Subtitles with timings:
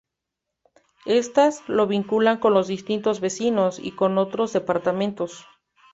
[1.05, 5.45] Estas lo vinculan con los distritos vecinos, y con otros departamentos.